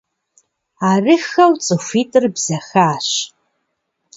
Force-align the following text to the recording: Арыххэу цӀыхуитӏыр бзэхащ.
Арыххэу 0.89 1.51
цӀыхуитӏыр 1.65 2.25
бзэхащ. 2.35 3.09